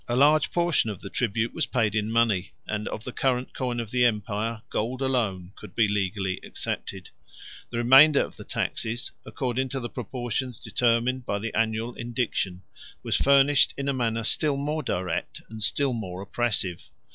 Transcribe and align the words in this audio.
174 0.07 0.17
A 0.17 0.31
large 0.31 0.51
portion 0.51 0.89
of 0.89 1.01
the 1.01 1.11
tribute 1.11 1.53
was 1.53 1.67
paid 1.67 1.93
in 1.93 2.09
money; 2.11 2.53
and 2.65 2.87
of 2.87 3.03
the 3.03 3.11
current 3.11 3.53
coin 3.53 3.79
of 3.79 3.91
the 3.91 4.03
empire, 4.03 4.63
gold 4.71 4.99
alone 4.99 5.51
could 5.55 5.75
be 5.75 5.87
legally 5.87 6.39
accepted. 6.43 7.11
175 7.69 7.69
The 7.69 7.77
remainder 7.77 8.19
of 8.21 8.35
the 8.35 8.43
taxes, 8.43 9.11
according 9.27 9.69
to 9.69 9.79
the 9.79 9.89
proportions 9.91 10.59
determined 10.59 11.27
by 11.27 11.37
the 11.37 11.53
annual 11.53 11.93
indiction, 11.93 12.63
was 13.03 13.15
furnished 13.15 13.75
in 13.77 13.87
a 13.87 13.93
manner 13.93 14.23
still 14.23 14.57
more 14.57 14.81
direct, 14.81 15.43
and 15.51 15.61
still 15.61 15.93
more 15.93 16.23
oppressive. 16.23 16.89